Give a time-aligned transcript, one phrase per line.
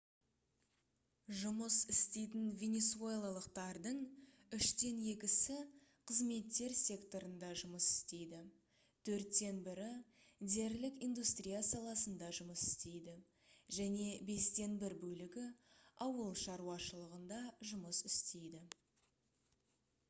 [1.39, 3.97] жұмыс істейтін венесуэлалықтардың
[4.59, 5.57] үштен екісі
[6.11, 8.39] қызметтер секторында жұмыс істейді
[9.09, 9.89] төрттен бірі
[10.55, 13.13] дерлік индустрия саласында жұмыс істейді
[13.79, 15.43] және бестен бір бөлігі
[16.07, 17.43] ауыл шаруашылығында
[17.73, 18.63] жұмыс істейді